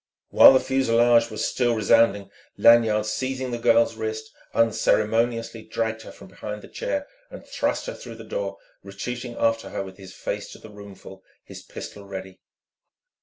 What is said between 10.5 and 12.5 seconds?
to the roomfull, his pistol ready.